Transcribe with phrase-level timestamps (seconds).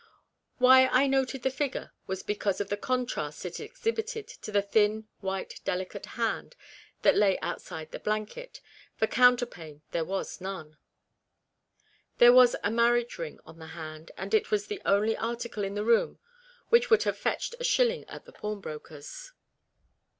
[0.57, 5.07] Why I noted the finger was because of the contrast it exhibited to the thin,
[5.19, 6.55] white, delicate hand
[7.03, 8.61] that lay outside the blanket,
[8.95, 9.77] for counter 208 REBECCAS REMORSE.
[9.77, 10.77] pane there was none.
[12.17, 15.75] There was a marriage ring on the hand, and it was the only article in
[15.75, 16.17] the room
[16.69, 19.33] which would have fetched a shil ling at the pawnbroker's.